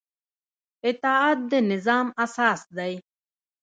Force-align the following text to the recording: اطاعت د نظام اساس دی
اطاعت 0.89 1.37
د 1.51 1.53
نظام 1.71 2.07
اساس 2.23 2.61
دی 2.77 2.93